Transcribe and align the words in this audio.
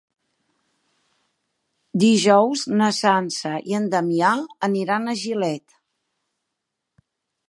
Dijous 2.03 2.63
na 2.79 2.87
Sança 3.01 3.51
i 3.73 3.77
en 3.81 3.85
Damià 3.95 4.31
aniran 4.69 5.05
a 5.05 5.15
Gilet. 5.25 5.79